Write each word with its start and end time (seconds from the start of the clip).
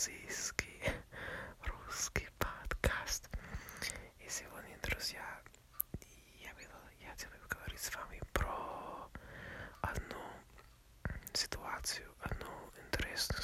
российский 0.00 0.80
русский 1.66 2.26
подкаст. 2.38 3.28
И 4.18 4.30
сегодня, 4.30 4.78
друзья, 4.82 5.20
я, 6.40 6.48
я 7.02 7.10
хотел 7.10 7.28
бы 7.28 7.36
говорить 7.50 7.80
с 7.80 7.94
вами 7.94 8.18
про 8.32 9.10
одну 9.82 10.22
ситуацию, 11.34 12.08
одну 12.22 12.48
интересную 12.86 13.42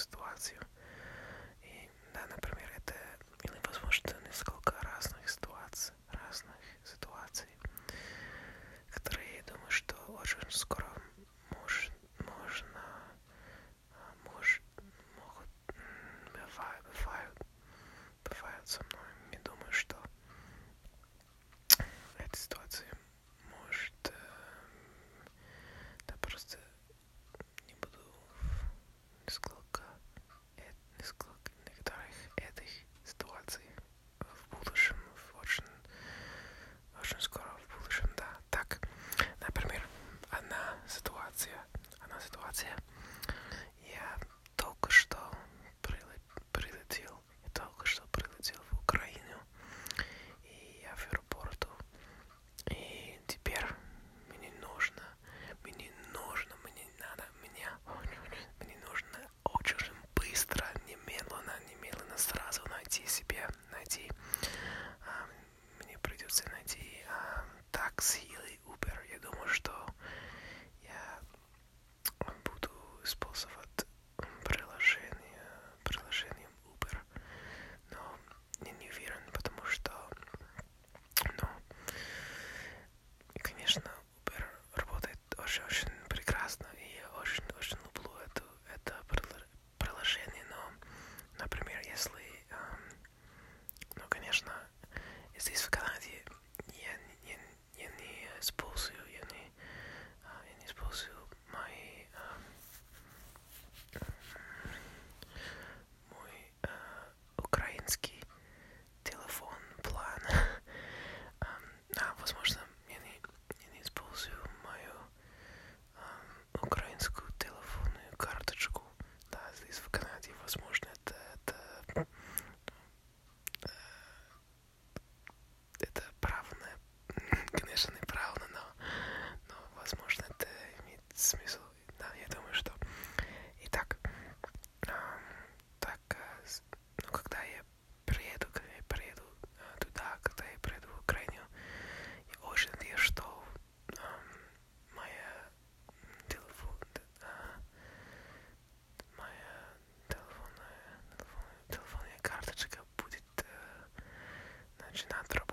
imaginar 154.96 155.45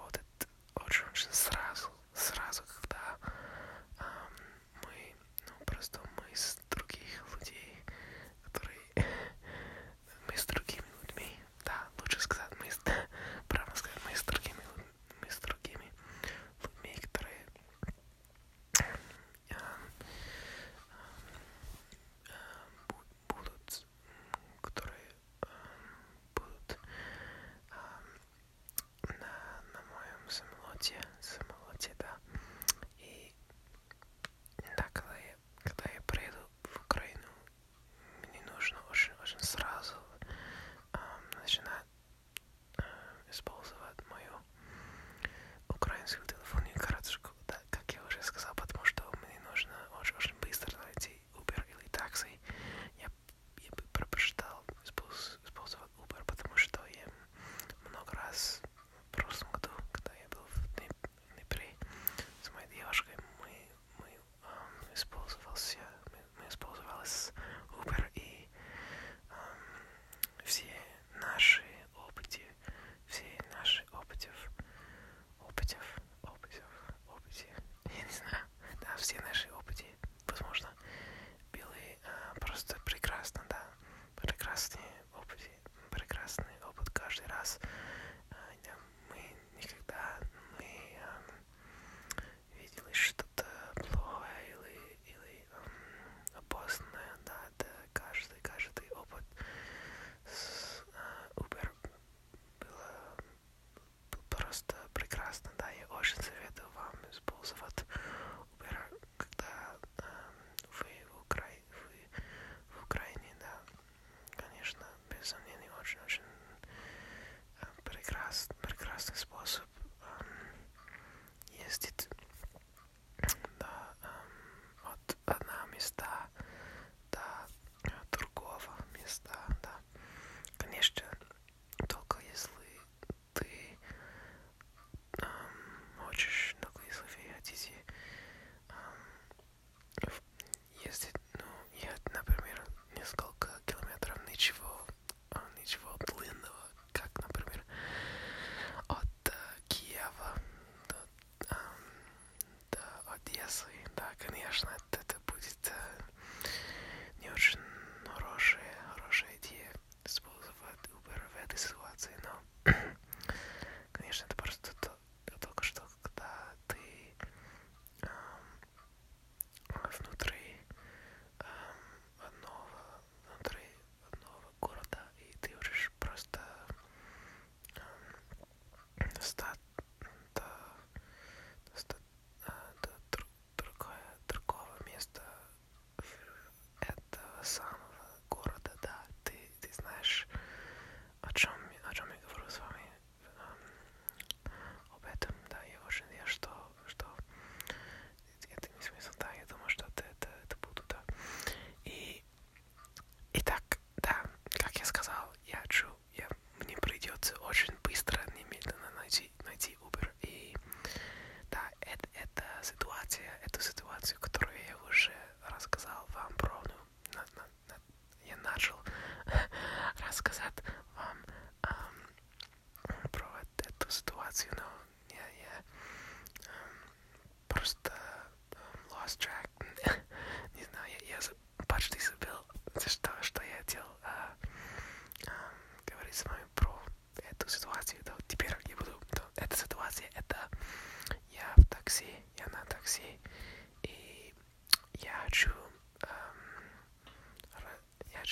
эту 213.46 213.62
ситуацию, 213.62 214.20
которая 214.20 214.43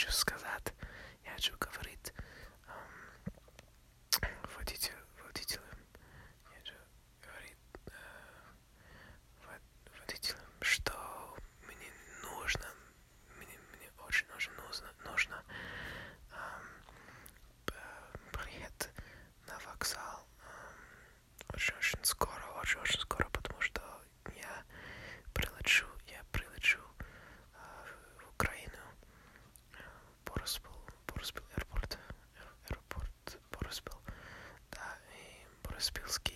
человеческое. 0.01 0.30
спилски. 35.81 36.30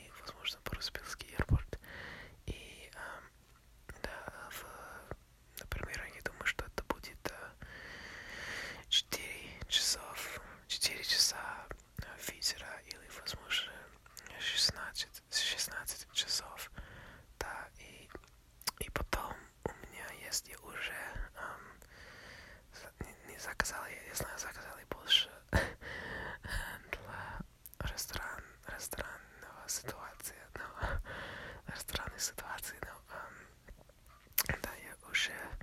Yeah. 35.27 35.55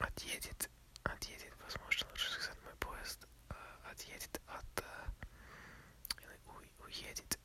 отъедет, 0.00 0.70
отъедет, 1.04 1.52
возможно, 1.64 2.06
лучше 2.10 2.30
сказать, 2.30 2.58
мой 2.64 2.74
поезд 2.78 3.26
э, 3.50 3.54
отъедет 3.90 4.40
от, 4.46 4.80
э, 4.80 4.84
уедет. 6.84 7.38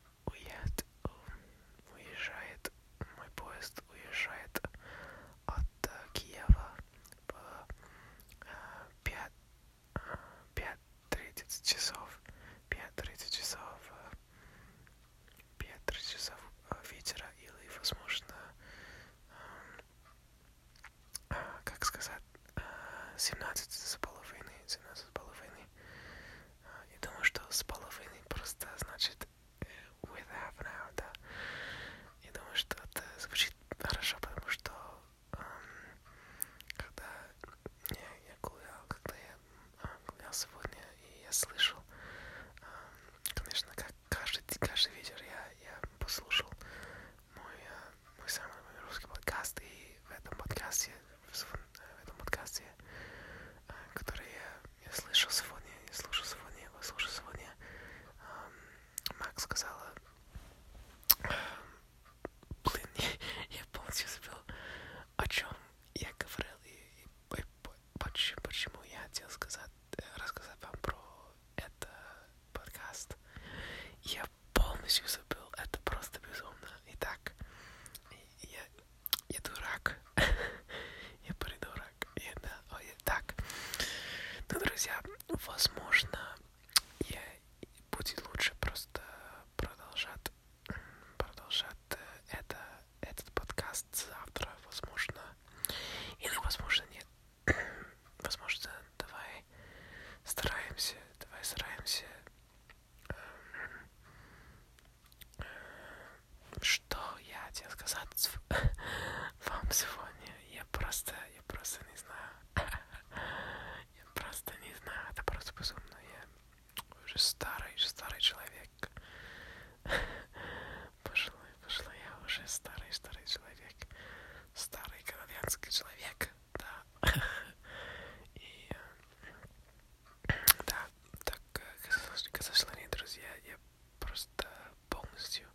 просто 134.12 134.46
полностью 134.90 135.48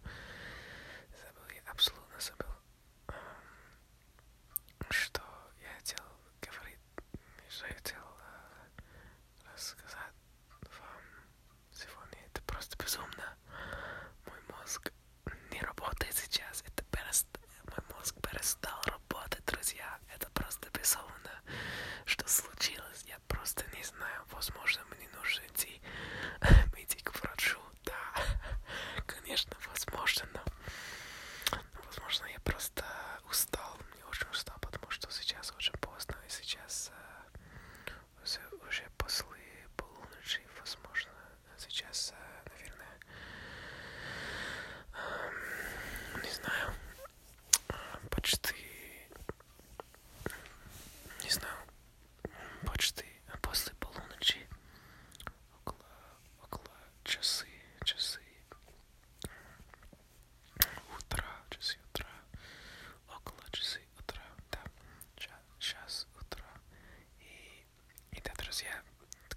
забыл, 1.13 1.45
я 1.55 1.71
абсолютно 1.71 2.19
забыл 2.19 2.56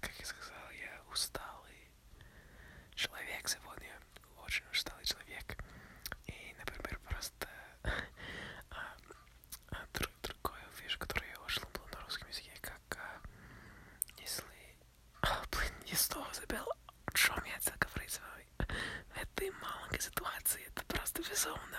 как 0.00 0.12
я 0.18 0.24
сказал, 0.26 0.70
я 0.78 1.02
усталый 1.12 1.90
человек 2.94 3.48
сегодня, 3.48 3.92
очень 4.44 4.64
усталый 4.72 5.04
человек. 5.04 5.56
И, 6.26 6.54
например, 6.58 6.98
просто 7.08 7.48
а, 8.70 8.96
а, 9.70 9.76
друг, 9.92 10.10
другую 10.22 10.62
вещь, 10.82 10.96
которую 10.98 11.30
я 11.30 11.38
очень 11.40 11.62
люблю 11.62 11.82
на 11.92 12.00
русском 12.04 12.28
языке, 12.28 12.52
как 12.60 12.98
а, 12.98 13.20
если... 14.18 14.44
А, 15.22 15.42
блин, 15.50 15.72
я 15.86 15.96
снова 15.96 16.32
забыл, 16.32 16.66
о 17.06 17.12
чем 17.12 17.44
я 17.44 17.58
говорю 17.78 18.08
с 18.08 18.20
вами. 18.20 18.46
В 19.14 19.16
этой 19.22 19.50
маленькой 19.50 20.00
ситуации 20.00 20.62
это 20.66 20.84
просто 20.86 21.22
безумно. 21.22 21.69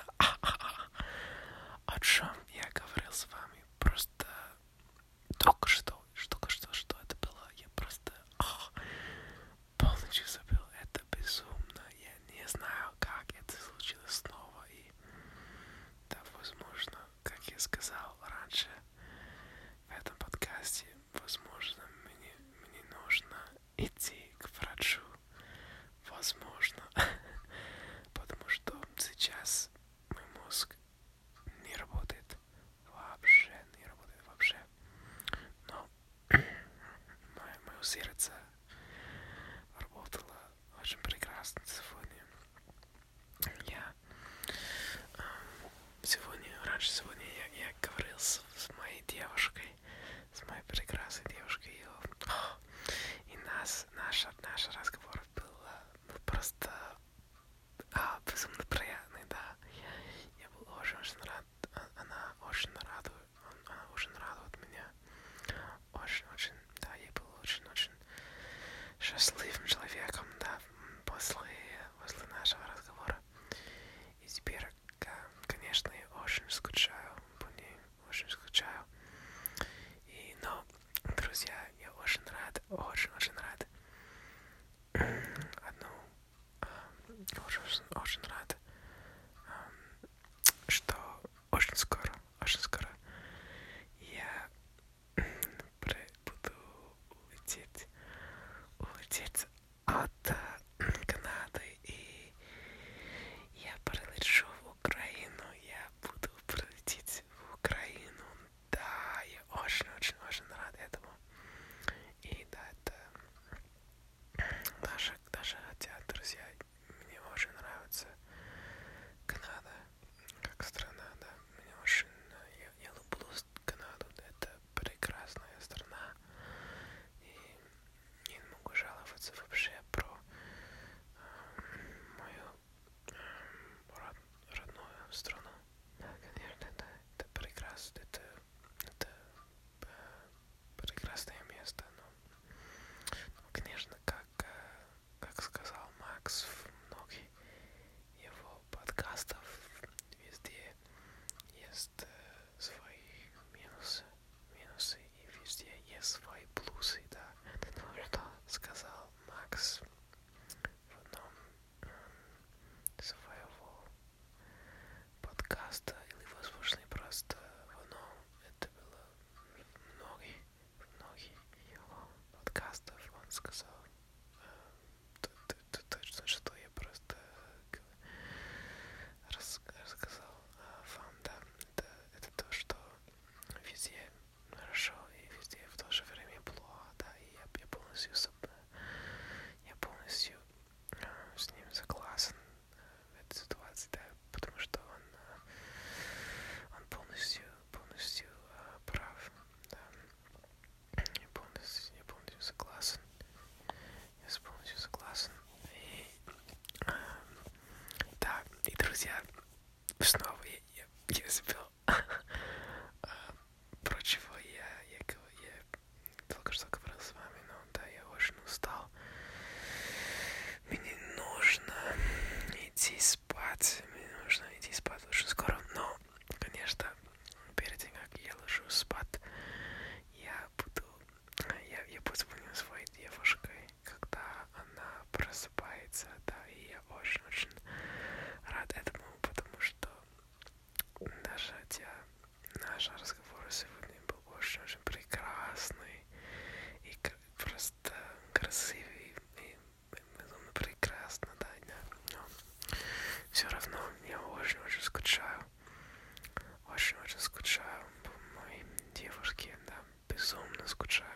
скучаю. 260.71 261.09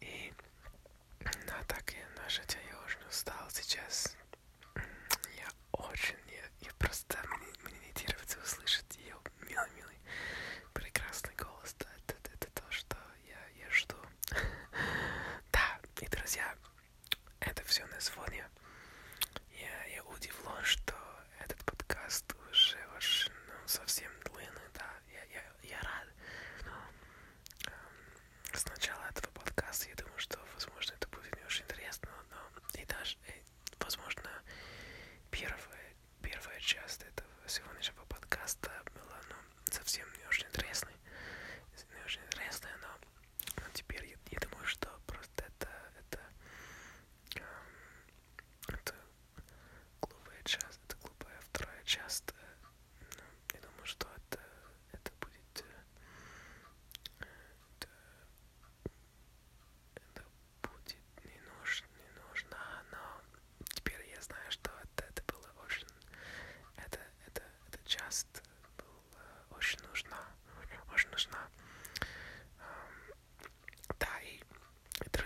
И 0.00 0.32
ну, 1.20 1.52
а 1.60 1.64
так 1.64 1.92
я, 1.92 2.06
ну, 2.16 2.22
хотя 2.24 2.58
я 2.70 2.78
уже 2.86 2.98
устал 3.08 3.50
сейчас. 3.50 4.16
Я 5.36 5.48
очень, 5.72 6.16
я, 6.28 6.44
я 6.68 6.72
просто 6.78 7.18
часто 36.68 37.06
это 37.06 37.24
сегодняшнего 37.46 37.97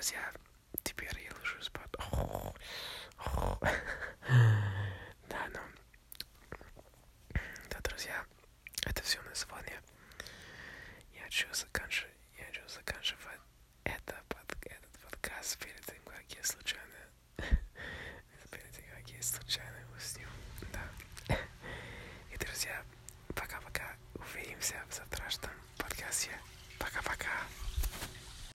because 0.02 0.12
yeah, 0.14 0.41